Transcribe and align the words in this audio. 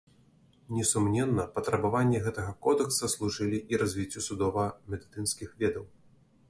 Несумненна, 0.77 1.45
патрабаванні 1.57 2.21
гэтага 2.29 2.51
кодэкса 2.67 3.05
служылі 3.17 3.61
і 3.75 3.81
развіццю 3.83 4.19
судова-медыцынскіх 4.31 5.49
ведаў. 5.63 5.85